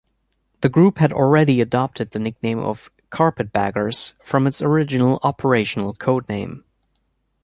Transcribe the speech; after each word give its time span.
The 0.61 0.69
Group 0.69 0.97
had 0.97 1.13
already 1.13 1.61
adopted 1.61 2.09
the 2.09 2.17
nickname 2.17 2.57
of 2.57 2.89
"Carpetbaggers" 3.11 4.15
from 4.23 4.47
its 4.47 4.59
original 4.59 5.19
operational 5.21 5.93
codename. 5.93 6.63